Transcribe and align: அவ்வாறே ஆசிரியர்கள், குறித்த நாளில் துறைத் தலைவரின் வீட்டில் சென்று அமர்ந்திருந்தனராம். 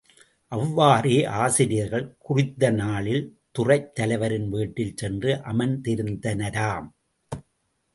அவ்வாறே 0.51 1.25
ஆசிரியர்கள், 1.25 2.15
குறித்த 2.19 2.71
நாளில் 2.71 3.23
துறைத் 3.51 3.95
தலைவரின் 3.95 4.49
வீட்டில் 4.49 4.97
சென்று 4.97 5.33
அமர்ந்திருந்தனராம். 5.33 6.89